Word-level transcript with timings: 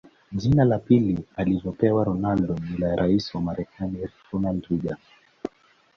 Jina 0.31 0.63
la 0.65 0.79
pili 0.79 1.23
alilopewa 1.35 2.03
Ronaldo 2.05 2.55
ni 2.71 2.77
la 2.77 2.95
rais 2.95 3.35
wa 3.35 3.41
Marekani 3.41 4.09
Ronald 4.31 4.67
Reagan 4.69 4.97